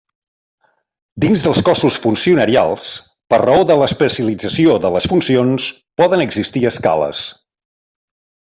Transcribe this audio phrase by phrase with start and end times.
[1.25, 2.87] Dins dels cossos funcionarials,
[3.33, 5.71] per raó de l'especialització de les funcions,
[6.03, 7.25] poden existir escales.